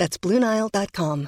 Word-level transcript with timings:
That's 0.00 0.18
BlueNile.com. 0.18 1.26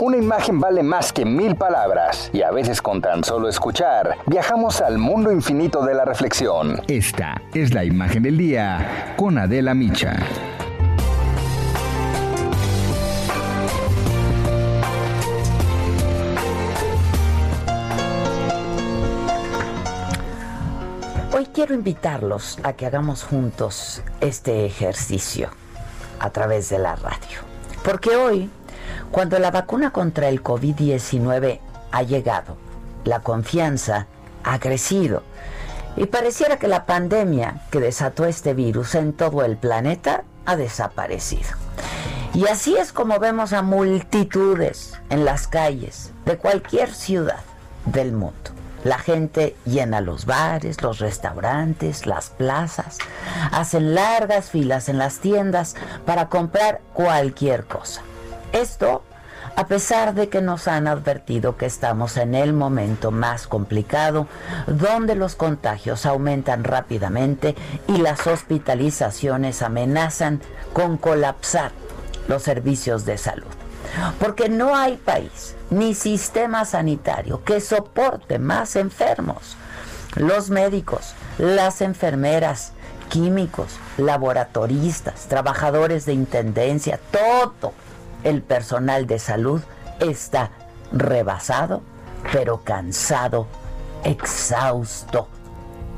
Una 0.00 0.16
imagen 0.16 0.60
vale 0.60 0.82
más 0.82 1.12
que 1.12 1.26
mil 1.26 1.54
palabras 1.54 2.30
y 2.32 2.40
a 2.40 2.50
veces 2.50 2.80
con 2.80 3.02
tan 3.02 3.22
solo 3.22 3.50
escuchar 3.50 4.16
viajamos 4.24 4.80
al 4.80 4.96
mundo 4.96 5.30
infinito 5.30 5.84
de 5.84 5.94
la 5.94 6.06
reflexión. 6.06 6.80
Esta 6.88 7.42
es 7.52 7.74
la 7.74 7.84
imagen 7.84 8.22
del 8.22 8.38
día 8.38 9.14
con 9.18 9.36
Adela 9.36 9.74
Micha. 9.74 10.16
Hoy 21.36 21.46
quiero 21.46 21.74
invitarlos 21.74 22.60
a 22.62 22.74
que 22.74 22.86
hagamos 22.86 23.24
juntos 23.24 24.02
este 24.20 24.66
ejercicio 24.66 25.50
a 26.20 26.30
través 26.30 26.68
de 26.68 26.78
la 26.78 26.94
radio. 26.94 27.40
Porque 27.82 28.14
hoy, 28.14 28.48
cuando 29.10 29.40
la 29.40 29.50
vacuna 29.50 29.90
contra 29.90 30.28
el 30.28 30.44
COVID-19 30.44 31.58
ha 31.90 32.02
llegado, 32.04 32.56
la 33.04 33.18
confianza 33.18 34.06
ha 34.44 34.60
crecido 34.60 35.24
y 35.96 36.06
pareciera 36.06 36.56
que 36.60 36.68
la 36.68 36.86
pandemia 36.86 37.62
que 37.72 37.80
desató 37.80 38.26
este 38.26 38.54
virus 38.54 38.94
en 38.94 39.12
todo 39.12 39.42
el 39.42 39.56
planeta 39.56 40.22
ha 40.46 40.54
desaparecido. 40.54 41.50
Y 42.32 42.46
así 42.46 42.76
es 42.76 42.92
como 42.92 43.18
vemos 43.18 43.52
a 43.52 43.62
multitudes 43.62 44.92
en 45.10 45.24
las 45.24 45.48
calles 45.48 46.12
de 46.26 46.36
cualquier 46.36 46.94
ciudad 46.94 47.40
del 47.86 48.12
mundo. 48.12 48.53
La 48.84 48.98
gente 48.98 49.56
llena 49.64 50.00
los 50.00 50.26
bares, 50.26 50.82
los 50.82 50.98
restaurantes, 50.98 52.06
las 52.06 52.30
plazas, 52.30 52.98
hacen 53.50 53.94
largas 53.94 54.50
filas 54.50 54.88
en 54.88 54.98
las 54.98 55.18
tiendas 55.20 55.74
para 56.04 56.28
comprar 56.28 56.80
cualquier 56.92 57.64
cosa. 57.64 58.02
Esto 58.52 59.02
a 59.56 59.66
pesar 59.68 60.14
de 60.14 60.28
que 60.28 60.42
nos 60.42 60.66
han 60.66 60.88
advertido 60.88 61.56
que 61.56 61.66
estamos 61.66 62.16
en 62.16 62.34
el 62.34 62.52
momento 62.52 63.10
más 63.10 63.46
complicado, 63.46 64.26
donde 64.66 65.14
los 65.14 65.36
contagios 65.36 66.06
aumentan 66.06 66.64
rápidamente 66.64 67.54
y 67.86 67.98
las 67.98 68.26
hospitalizaciones 68.26 69.62
amenazan 69.62 70.40
con 70.72 70.96
colapsar 70.96 71.70
los 72.26 72.42
servicios 72.42 73.04
de 73.04 73.16
salud. 73.16 73.63
Porque 74.18 74.48
no 74.48 74.74
hay 74.74 74.96
país 74.96 75.54
ni 75.70 75.94
sistema 75.94 76.64
sanitario 76.64 77.42
que 77.44 77.60
soporte 77.60 78.38
más 78.38 78.76
enfermos. 78.76 79.56
Los 80.16 80.50
médicos, 80.50 81.14
las 81.38 81.80
enfermeras, 81.80 82.72
químicos, 83.08 83.76
laboratoristas, 83.96 85.26
trabajadores 85.26 86.06
de 86.06 86.14
intendencia, 86.14 86.98
todo 87.10 87.72
el 88.22 88.42
personal 88.42 89.06
de 89.06 89.18
salud 89.18 89.60
está 90.00 90.50
rebasado, 90.92 91.82
pero 92.32 92.62
cansado, 92.62 93.46
exhausto 94.04 95.28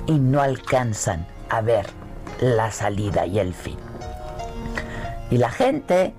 y 0.06 0.18
no 0.18 0.40
alcanzan 0.40 1.26
a 1.48 1.60
ver 1.60 1.86
la 2.40 2.70
salida 2.70 3.26
y 3.26 3.38
el 3.38 3.54
fin. 3.54 3.78
Y 5.30 5.38
la 5.38 5.50
gente, 5.50 6.14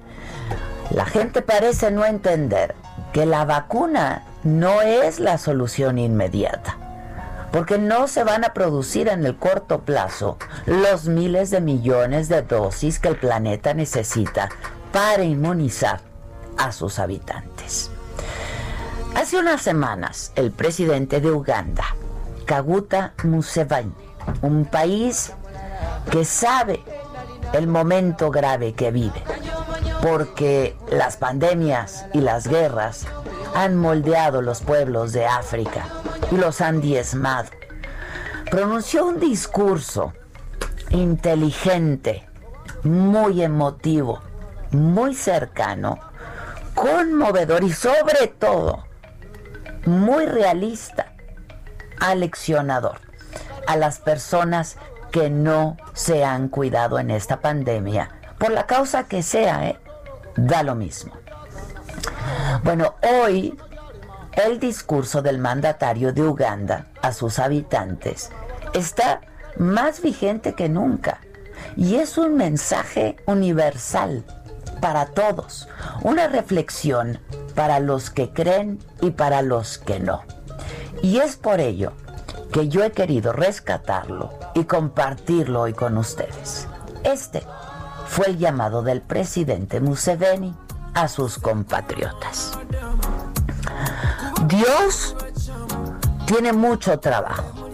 la 0.91 1.05
gente 1.05 1.41
parece 1.41 1.91
no 1.91 2.05
entender 2.05 2.75
que 3.13 3.25
la 3.25 3.45
vacuna 3.45 4.23
no 4.43 4.81
es 4.81 5.19
la 5.19 5.37
solución 5.37 5.97
inmediata, 5.97 6.77
porque 7.51 7.77
no 7.77 8.07
se 8.07 8.23
van 8.23 8.45
a 8.45 8.53
producir 8.53 9.09
en 9.09 9.25
el 9.25 9.37
corto 9.37 9.81
plazo 9.81 10.37
los 10.65 11.07
miles 11.07 11.49
de 11.49 11.61
millones 11.61 12.29
de 12.29 12.41
dosis 12.41 12.99
que 12.99 13.09
el 13.09 13.17
planeta 13.17 13.73
necesita 13.73 14.49
para 14.91 15.23
inmunizar 15.23 15.99
a 16.57 16.71
sus 16.71 16.99
habitantes. 16.99 17.91
Hace 19.15 19.39
unas 19.39 19.61
semanas, 19.61 20.31
el 20.35 20.51
presidente 20.51 21.19
de 21.21 21.31
Uganda, 21.31 21.83
Kaguta 22.45 23.13
Museveni, 23.23 23.93
un 24.41 24.65
país 24.65 25.33
que 26.11 26.23
sabe 26.23 26.83
el 27.53 27.67
momento 27.67 28.29
grave 28.31 28.73
que 28.73 28.91
vive, 28.91 29.23
porque 30.09 30.77
las 30.89 31.17
pandemias 31.17 32.05
y 32.13 32.21
las 32.21 32.47
guerras 32.47 33.05
han 33.55 33.75
moldeado 33.75 34.41
los 34.41 34.61
pueblos 34.61 35.11
de 35.11 35.25
África 35.25 35.85
y 36.31 36.37
los 36.37 36.61
han 36.61 36.79
diezmado. 36.79 37.49
Pronunció 38.49 39.05
un 39.05 39.19
discurso 39.19 40.13
inteligente, 40.91 42.25
muy 42.83 43.41
emotivo, 43.41 44.21
muy 44.71 45.13
cercano, 45.13 45.99
conmovedor 46.73 47.63
y 47.65 47.73
sobre 47.73 48.27
todo 48.27 48.85
muy 49.85 50.25
realista, 50.25 51.13
aleccionador 51.99 52.99
a 53.67 53.75
las 53.75 53.99
personas 53.99 54.77
que 55.11 55.29
no 55.29 55.75
se 55.93 56.23
han 56.23 56.47
cuidado 56.47 56.97
en 56.97 57.11
esta 57.11 57.41
pandemia, 57.41 58.11
por 58.37 58.51
la 58.51 58.67
causa 58.67 59.07
que 59.07 59.21
sea, 59.21 59.67
¿eh? 59.67 59.79
Da 60.37 60.63
lo 60.63 60.75
mismo. 60.75 61.13
Bueno, 62.63 62.95
hoy 63.01 63.57
el 64.33 64.59
discurso 64.59 65.21
del 65.21 65.39
mandatario 65.39 66.13
de 66.13 66.23
Uganda 66.23 66.85
a 67.01 67.11
sus 67.11 67.39
habitantes 67.39 68.29
está 68.73 69.21
más 69.57 70.01
vigente 70.01 70.53
que 70.53 70.69
nunca 70.69 71.19
y 71.75 71.95
es 71.95 72.17
un 72.17 72.35
mensaje 72.35 73.17
universal 73.25 74.23
para 74.79 75.07
todos, 75.07 75.67
una 76.03 76.27
reflexión 76.27 77.19
para 77.55 77.79
los 77.79 78.11
que 78.11 78.31
creen 78.31 78.79
y 79.01 79.11
para 79.11 79.41
los 79.41 79.79
que 79.79 79.99
no. 79.99 80.21
Y 81.01 81.17
es 81.17 81.35
por 81.35 81.59
ello 81.59 81.93
que 82.51 82.69
yo 82.69 82.83
he 82.83 82.91
querido 82.91 83.33
rescatarlo 83.33 84.31
y 84.53 84.65
compartirlo 84.65 85.61
hoy 85.61 85.73
con 85.73 85.97
ustedes. 85.97 86.67
Este 87.03 87.43
fue 88.17 88.29
el 88.29 88.39
llamado 88.39 88.81
del 88.81 89.01
presidente 89.01 89.79
Museveni 89.79 90.51
a 90.95 91.07
sus 91.07 91.37
compatriotas. 91.37 92.57
Dios 94.47 95.15
tiene 96.25 96.51
mucho 96.51 96.99
trabajo. 96.99 97.69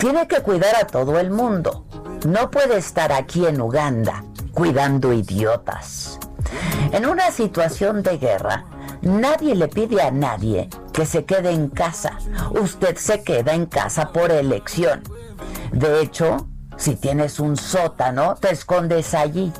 Tiene 0.00 0.26
que 0.26 0.40
cuidar 0.40 0.74
a 0.74 0.88
todo 0.88 1.20
el 1.20 1.30
mundo. 1.30 1.86
No 2.26 2.50
puede 2.50 2.78
estar 2.78 3.12
aquí 3.12 3.46
en 3.46 3.60
Uganda 3.60 4.24
cuidando 4.50 5.12
idiotas. 5.12 6.18
En 6.90 7.06
una 7.06 7.30
situación 7.30 8.02
de 8.02 8.18
guerra, 8.18 8.64
nadie 9.02 9.54
le 9.54 9.68
pide 9.68 10.02
a 10.02 10.10
nadie 10.10 10.68
que 10.92 11.06
se 11.06 11.24
quede 11.24 11.52
en 11.52 11.68
casa. 11.68 12.18
Usted 12.50 12.96
se 12.96 13.22
queda 13.22 13.54
en 13.54 13.66
casa 13.66 14.08
por 14.08 14.32
elección. 14.32 15.04
De 15.70 16.00
hecho, 16.02 16.48
si 16.76 16.96
tienes 16.96 17.38
un 17.38 17.56
sótano, 17.56 18.34
te 18.34 18.50
escondes 18.50 19.14
allí 19.14 19.52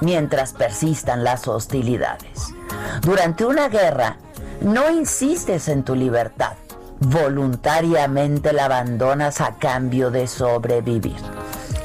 mientras 0.00 0.52
persistan 0.52 1.24
las 1.24 1.48
hostilidades. 1.48 2.54
Durante 3.02 3.44
una 3.44 3.68
guerra, 3.68 4.18
no 4.60 4.90
insistes 4.90 5.68
en 5.68 5.84
tu 5.84 5.94
libertad. 5.94 6.52
Voluntariamente 7.00 8.52
la 8.52 8.66
abandonas 8.66 9.40
a 9.40 9.56
cambio 9.56 10.10
de 10.10 10.26
sobrevivir. 10.26 11.16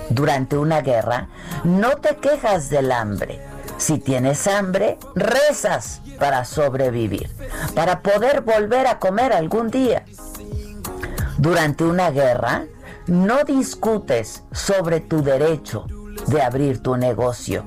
Durante 0.10 0.58
una 0.58 0.82
guerra, 0.82 1.28
no 1.64 1.98
te 1.98 2.16
quejas 2.18 2.70
del 2.70 2.92
hambre 2.92 3.50
si 3.80 3.98
tienes 3.98 4.46
hambre, 4.46 4.98
rezas 5.16 6.02
para 6.20 6.44
sobrevivir, 6.44 7.30
para 7.74 8.02
poder 8.02 8.42
volver 8.42 8.88
a 8.88 9.00
comer 9.00 9.32
algún 9.32 9.70
día. 9.70 10.04
Durante 11.38 11.86
una 11.86 12.12
guerra, 12.12 12.66
no 13.08 13.46
discutes 13.46 14.44
sobre 14.52 15.00
tu 15.00 15.24
derecho 15.24 15.86
de 16.28 16.42
abrir 16.42 16.84
tu 16.84 16.98
negocio. 16.98 17.64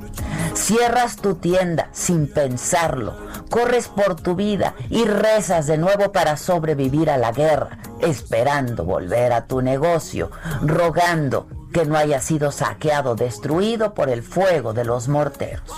Cierras 0.54 1.16
tu 1.16 1.34
tienda 1.36 1.88
sin 1.92 2.32
pensarlo, 2.32 3.16
corres 3.50 3.88
por 3.88 4.16
tu 4.16 4.34
vida 4.34 4.74
y 4.90 5.04
rezas 5.04 5.66
de 5.66 5.78
nuevo 5.78 6.12
para 6.12 6.36
sobrevivir 6.36 7.10
a 7.10 7.16
la 7.16 7.32
guerra, 7.32 7.78
esperando 8.00 8.84
volver 8.84 9.32
a 9.32 9.46
tu 9.46 9.62
negocio, 9.62 10.30
rogando 10.62 11.46
que 11.72 11.86
no 11.86 11.96
haya 11.96 12.20
sido 12.20 12.52
saqueado, 12.52 13.14
destruido 13.14 13.94
por 13.94 14.10
el 14.10 14.22
fuego 14.22 14.74
de 14.74 14.84
los 14.84 15.08
morteros. 15.08 15.72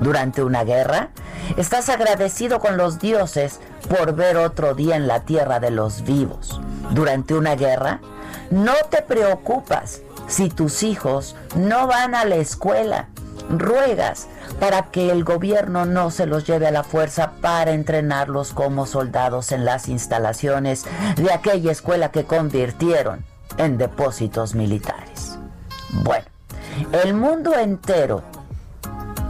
Durante 0.00 0.42
una 0.42 0.64
guerra, 0.64 1.10
estás 1.56 1.88
agradecido 1.88 2.58
con 2.58 2.76
los 2.76 2.98
dioses 2.98 3.60
por 3.88 4.14
ver 4.14 4.36
otro 4.36 4.74
día 4.74 4.96
en 4.96 5.06
la 5.06 5.20
tierra 5.20 5.60
de 5.60 5.70
los 5.70 6.02
vivos. 6.02 6.60
Durante 6.90 7.34
una 7.34 7.54
guerra, 7.54 8.00
no 8.50 8.74
te 8.90 9.02
preocupas 9.02 10.02
si 10.26 10.50
tus 10.50 10.82
hijos 10.82 11.36
no 11.56 11.86
van 11.86 12.14
a 12.14 12.24
la 12.24 12.36
escuela. 12.36 13.08
Ruegas 13.50 14.28
para 14.60 14.90
que 14.90 15.10
el 15.10 15.24
gobierno 15.24 15.86
no 15.86 16.10
se 16.10 16.26
los 16.26 16.46
lleve 16.46 16.66
a 16.66 16.70
la 16.70 16.84
fuerza 16.84 17.32
para 17.40 17.72
entrenarlos 17.72 18.52
como 18.52 18.86
soldados 18.86 19.52
en 19.52 19.64
las 19.64 19.88
instalaciones 19.88 20.84
de 21.16 21.32
aquella 21.32 21.72
escuela 21.72 22.10
que 22.10 22.24
convirtieron 22.24 23.24
en 23.56 23.78
depósitos 23.78 24.54
militares. 24.54 25.38
Bueno, 26.04 26.26
el 26.92 27.14
mundo 27.14 27.54
entero 27.54 28.22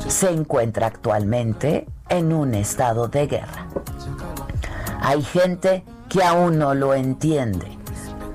se 0.09 0.31
encuentra 0.31 0.89
actualmente 0.89 1.87
en 2.09 2.33
un 2.33 2.55
estado 2.55 3.09
de 3.09 3.27
guerra. 3.27 3.67
Hay 5.01 5.23
gente 5.23 5.85
que 6.09 6.25
aún 6.25 6.59
no 6.59 6.75
lo 6.75 6.95
entiende. 6.95 7.79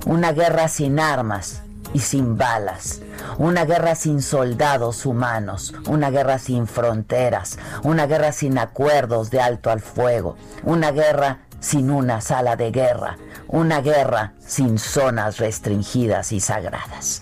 Una 0.05 0.31
guerra 0.31 0.67
sin 0.67 0.99
armas 0.99 1.63
y 1.93 1.99
sin 1.99 2.37
balas. 2.37 3.01
Una 3.37 3.65
guerra 3.65 3.95
sin 3.95 4.21
soldados 4.21 5.05
humanos, 5.05 5.73
una 5.87 6.09
guerra 6.09 6.39
sin 6.39 6.67
fronteras, 6.67 7.57
una 7.83 8.07
guerra 8.07 8.31
sin 8.31 8.57
acuerdos 8.57 9.29
de 9.29 9.39
alto 9.39 9.69
al 9.69 9.79
fuego, 9.79 10.35
una 10.63 10.91
guerra 10.91 11.39
sin 11.59 11.91
una 11.91 12.19
sala 12.19 12.55
de 12.55 12.71
guerra, 12.71 13.17
una 13.47 13.81
guerra 13.81 14.33
sin 14.45 14.77
zonas 14.77 15.37
restringidas 15.37 16.31
y 16.31 16.39
sagradas. 16.39 17.21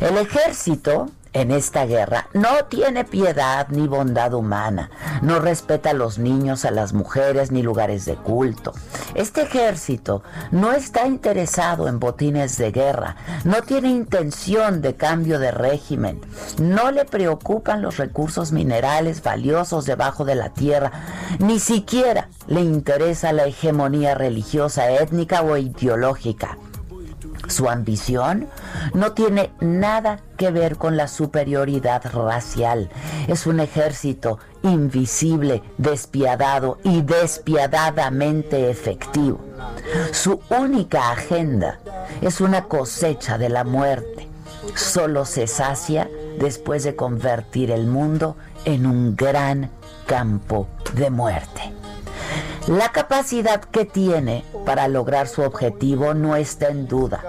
El 0.00 0.16
ejército 0.16 1.10
en 1.32 1.50
esta 1.50 1.86
guerra 1.86 2.28
no 2.34 2.64
tiene 2.68 3.04
piedad 3.04 3.68
ni 3.68 3.86
bondad 3.86 4.34
humana, 4.34 4.90
no 5.22 5.38
respeta 5.38 5.90
a 5.90 5.94
los 5.94 6.18
niños, 6.18 6.64
a 6.64 6.70
las 6.70 6.92
mujeres 6.92 7.50
ni 7.50 7.62
lugares 7.62 8.04
de 8.04 8.16
culto. 8.16 8.72
Este 9.14 9.42
ejército 9.42 10.22
no 10.50 10.72
está 10.72 11.06
interesado 11.06 11.88
en 11.88 11.98
botines 11.98 12.58
de 12.58 12.70
guerra, 12.70 13.16
no 13.44 13.62
tiene 13.62 13.88
intención 13.88 14.82
de 14.82 14.96
cambio 14.96 15.38
de 15.38 15.50
régimen, 15.50 16.20
no 16.58 16.90
le 16.90 17.04
preocupan 17.04 17.82
los 17.82 17.96
recursos 17.96 18.52
minerales 18.52 19.22
valiosos 19.22 19.86
debajo 19.86 20.24
de 20.24 20.34
la 20.34 20.50
tierra, 20.50 20.92
ni 21.38 21.58
siquiera 21.58 22.28
le 22.46 22.60
interesa 22.60 23.32
la 23.32 23.46
hegemonía 23.46 24.14
religiosa, 24.14 24.90
étnica 24.90 25.42
o 25.42 25.56
ideológica. 25.56 26.58
Su 27.52 27.68
ambición 27.68 28.48
no 28.94 29.12
tiene 29.12 29.50
nada 29.60 30.20
que 30.38 30.50
ver 30.50 30.78
con 30.78 30.96
la 30.96 31.06
superioridad 31.06 32.02
racial. 32.10 32.88
Es 33.28 33.46
un 33.46 33.60
ejército 33.60 34.38
invisible, 34.62 35.62
despiadado 35.76 36.78
y 36.82 37.02
despiadadamente 37.02 38.70
efectivo. 38.70 39.38
Su 40.12 40.40
única 40.48 41.12
agenda 41.12 41.78
es 42.22 42.40
una 42.40 42.64
cosecha 42.64 43.36
de 43.36 43.50
la 43.50 43.64
muerte. 43.64 44.28
Solo 44.74 45.26
se 45.26 45.46
sacia 45.46 46.08
después 46.38 46.84
de 46.84 46.96
convertir 46.96 47.70
el 47.70 47.86
mundo 47.86 48.34
en 48.64 48.86
un 48.86 49.14
gran 49.14 49.70
campo 50.06 50.68
de 50.94 51.10
muerte. 51.10 51.81
La 52.68 52.92
capacidad 52.92 53.60
que 53.60 53.84
tiene 53.84 54.44
para 54.64 54.86
lograr 54.86 55.26
su 55.26 55.42
objetivo 55.42 56.14
no 56.14 56.36
está 56.36 56.68
en 56.68 56.86
duda. 56.86 57.22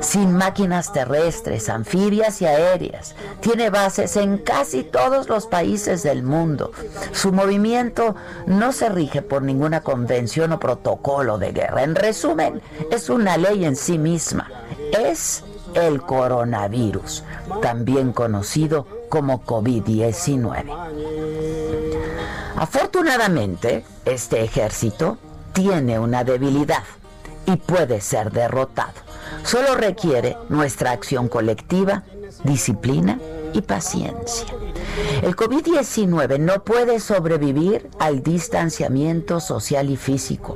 Sin 0.00 0.32
máquinas 0.32 0.92
terrestres, 0.92 1.68
anfibias 1.68 2.42
y 2.42 2.46
aéreas, 2.46 3.14
tiene 3.40 3.70
bases 3.70 4.16
en 4.16 4.38
casi 4.38 4.82
todos 4.82 5.28
los 5.28 5.46
países 5.46 6.02
del 6.02 6.24
mundo. 6.24 6.72
Su 7.12 7.32
movimiento 7.32 8.16
no 8.46 8.72
se 8.72 8.88
rige 8.88 9.22
por 9.22 9.42
ninguna 9.42 9.82
convención 9.82 10.52
o 10.52 10.58
protocolo 10.58 11.38
de 11.38 11.52
guerra. 11.52 11.84
En 11.84 11.94
resumen, 11.94 12.60
es 12.90 13.10
una 13.10 13.36
ley 13.36 13.64
en 13.64 13.76
sí 13.76 13.96
misma. 13.96 14.50
Es 14.98 15.44
el 15.74 16.02
coronavirus, 16.02 17.22
también 17.62 18.12
conocido 18.12 18.86
como 19.08 19.44
COVID-19. 19.44 21.19
Afortunadamente, 22.60 23.86
este 24.04 24.44
ejército 24.44 25.16
tiene 25.54 25.98
una 25.98 26.24
debilidad 26.24 26.82
y 27.46 27.56
puede 27.56 28.02
ser 28.02 28.32
derrotado. 28.32 28.92
Solo 29.44 29.76
requiere 29.76 30.36
nuestra 30.50 30.90
acción 30.90 31.28
colectiva, 31.28 32.02
disciplina 32.44 33.18
y 33.54 33.62
paciencia. 33.62 34.46
El 35.22 35.34
COVID-19 35.36 36.38
no 36.38 36.62
puede 36.62 37.00
sobrevivir 37.00 37.88
al 37.98 38.22
distanciamiento 38.22 39.40
social 39.40 39.88
y 39.88 39.96
físico. 39.96 40.54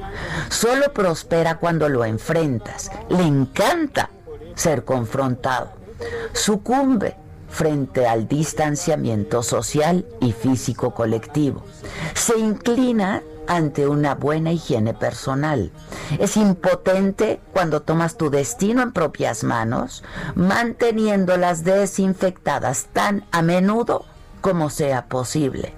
Solo 0.50 0.92
prospera 0.92 1.56
cuando 1.56 1.88
lo 1.88 2.04
enfrentas. 2.04 2.90
Le 3.08 3.22
encanta 3.22 4.10
ser 4.54 4.84
confrontado. 4.84 5.70
Sucumbe 6.34 7.16
frente 7.54 8.08
al 8.08 8.26
distanciamiento 8.26 9.44
social 9.44 10.04
y 10.20 10.32
físico 10.32 10.92
colectivo. 10.92 11.62
Se 12.14 12.36
inclina 12.36 13.22
ante 13.46 13.86
una 13.86 14.16
buena 14.16 14.50
higiene 14.50 14.92
personal. 14.92 15.70
Es 16.18 16.36
impotente 16.36 17.40
cuando 17.52 17.80
tomas 17.80 18.16
tu 18.16 18.28
destino 18.28 18.82
en 18.82 18.92
propias 18.92 19.44
manos, 19.44 20.02
manteniéndolas 20.34 21.62
desinfectadas 21.62 22.86
tan 22.92 23.24
a 23.30 23.40
menudo 23.40 24.04
como 24.40 24.68
sea 24.68 25.06
posible. 25.06 25.74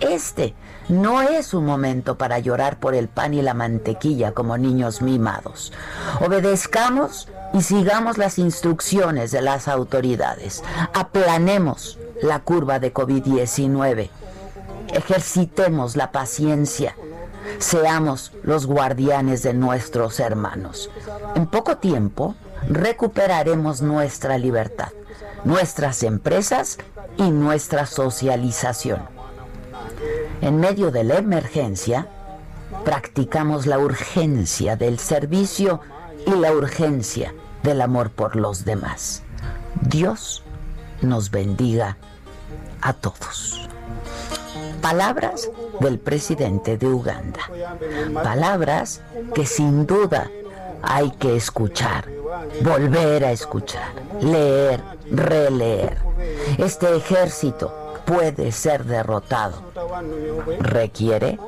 Este 0.00 0.54
no 0.88 1.22
es 1.22 1.54
un 1.54 1.64
momento 1.64 2.18
para 2.18 2.40
llorar 2.40 2.80
por 2.80 2.94
el 2.94 3.06
pan 3.06 3.34
y 3.34 3.40
la 3.40 3.54
mantequilla 3.54 4.32
como 4.32 4.58
niños 4.58 5.00
mimados. 5.00 5.72
Obedezcamos 6.20 7.28
y 7.54 7.62
sigamos 7.62 8.18
las 8.18 8.38
instrucciones 8.38 9.30
de 9.30 9.40
las 9.40 9.68
autoridades. 9.68 10.62
Aplanemos 10.92 11.98
la 12.20 12.40
curva 12.40 12.80
de 12.80 12.92
COVID-19. 12.92 14.10
Ejercitemos 14.92 15.94
la 15.94 16.10
paciencia. 16.10 16.96
Seamos 17.58 18.32
los 18.42 18.66
guardianes 18.66 19.44
de 19.44 19.54
nuestros 19.54 20.18
hermanos. 20.18 20.90
En 21.36 21.46
poco 21.46 21.76
tiempo 21.78 22.34
recuperaremos 22.68 23.82
nuestra 23.82 24.36
libertad, 24.36 24.88
nuestras 25.44 26.02
empresas 26.02 26.78
y 27.16 27.30
nuestra 27.30 27.86
socialización. 27.86 29.02
En 30.40 30.58
medio 30.58 30.90
de 30.90 31.04
la 31.04 31.16
emergencia, 31.18 32.08
practicamos 32.84 33.66
la 33.66 33.78
urgencia 33.78 34.74
del 34.74 34.98
servicio 34.98 35.80
y 36.26 36.30
la 36.30 36.52
urgencia 36.52 37.32
del 37.64 37.80
amor 37.80 38.10
por 38.10 38.36
los 38.36 38.64
demás. 38.64 39.22
Dios 39.80 40.44
nos 41.00 41.30
bendiga 41.30 41.96
a 42.82 42.92
todos. 42.92 43.68
Palabras 44.82 45.50
del 45.80 45.98
presidente 45.98 46.76
de 46.76 46.86
Uganda. 46.86 47.40
Palabras 48.22 49.00
que 49.34 49.46
sin 49.46 49.86
duda 49.86 50.30
hay 50.82 51.10
que 51.12 51.36
escuchar, 51.36 52.04
volver 52.62 53.24
a 53.24 53.32
escuchar, 53.32 53.92
leer, 54.20 54.82
releer. 55.10 55.96
Este 56.58 56.94
ejército 56.94 57.94
puede 58.04 58.52
ser 58.52 58.84
derrotado. 58.84 59.72
Requiere 60.60 61.38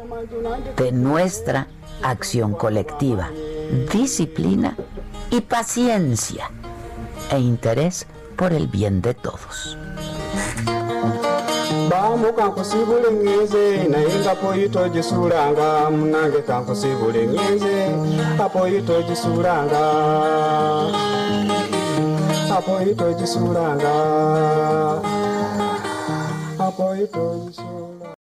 de 0.78 0.92
nuestra 0.92 1.66
acción 2.02 2.54
colectiva, 2.54 3.28
disciplina 3.92 4.74
y 5.30 5.40
paciencia 5.40 6.50
e 7.30 7.38
interés 7.38 8.06
por 8.36 8.52
el 8.52 8.66
bien 8.68 9.02
de 9.02 9.14
todos. 9.14 9.76
bamu 11.90 12.32
kankusibule 12.32 13.10
ngeze 13.12 13.88
naye 13.88 14.14
nga 14.20 14.34
poyitogisulanga 14.34 15.90
munange 15.90 16.42
kankusibule 16.42 17.26
ngeze 17.26 17.74
apoyitogisulanga 18.44 19.82
apoyitogisulanga 22.56 23.94
apoyitogisulanga 26.66 27.85